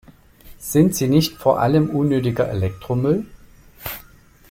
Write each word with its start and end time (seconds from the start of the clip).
Sind 0.57 0.95
sie 0.95 1.07
nicht 1.07 1.37
vor 1.37 1.59
allem 1.59 1.91
unnötiger 1.91 2.47
Elektromüll? 2.47 3.27